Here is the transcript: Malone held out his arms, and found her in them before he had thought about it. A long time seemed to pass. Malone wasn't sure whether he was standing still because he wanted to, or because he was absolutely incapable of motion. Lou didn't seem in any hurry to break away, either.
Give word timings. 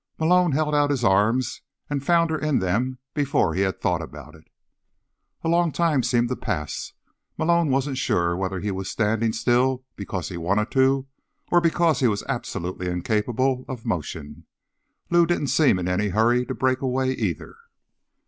Malone 0.17 0.53
held 0.53 0.73
out 0.73 0.89
his 0.89 1.03
arms, 1.03 1.61
and 1.87 2.03
found 2.03 2.31
her 2.31 2.39
in 2.39 2.57
them 2.57 2.97
before 3.13 3.53
he 3.53 3.61
had 3.61 3.79
thought 3.79 4.01
about 4.01 4.33
it. 4.33 4.45
A 5.43 5.47
long 5.47 5.71
time 5.71 6.01
seemed 6.01 6.27
to 6.29 6.35
pass. 6.35 6.93
Malone 7.37 7.69
wasn't 7.69 7.99
sure 7.99 8.35
whether 8.35 8.59
he 8.59 8.71
was 8.71 8.89
standing 8.89 9.31
still 9.31 9.85
because 9.95 10.29
he 10.29 10.37
wanted 10.37 10.71
to, 10.71 11.05
or 11.51 11.61
because 11.61 11.99
he 11.99 12.07
was 12.07 12.23
absolutely 12.27 12.87
incapable 12.89 13.63
of 13.67 13.85
motion. 13.85 14.47
Lou 15.11 15.27
didn't 15.27 15.49
seem 15.49 15.77
in 15.77 15.87
any 15.87 16.07
hurry 16.07 16.47
to 16.47 16.55
break 16.55 16.81
away, 16.81 17.11
either. 17.11 17.57